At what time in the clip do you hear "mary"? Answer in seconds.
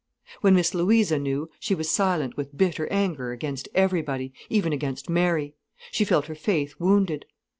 5.11-5.53